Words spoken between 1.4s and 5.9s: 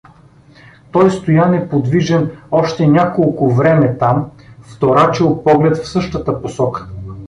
неподвижен още няколко време там, вторачил поглед в